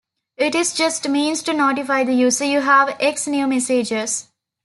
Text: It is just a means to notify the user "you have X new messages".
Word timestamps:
It 0.35 0.55
is 0.55 0.73
just 0.73 1.05
a 1.05 1.09
means 1.09 1.43
to 1.43 1.53
notify 1.53 2.03
the 2.03 2.15
user 2.15 2.43
"you 2.43 2.61
have 2.61 2.97
X 2.99 3.27
new 3.27 3.45
messages". 3.45 4.31